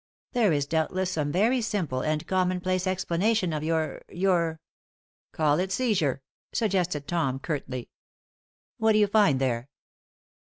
[0.31, 4.59] There is doubtless some very simple and commonplace explanation of your your"
[5.31, 7.87] "Call it seizure," suggested Tom, curtly.
[8.79, 9.69] "What do you find there?"